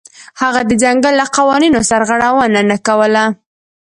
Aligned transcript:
هغه 0.41 0.61
د 0.69 0.71
ځنګل 0.83 1.13
له 1.21 1.25
قوانینو 1.35 1.79
سرغړونه 1.89 2.59
نه 2.69 2.77
کوله. 2.87 3.23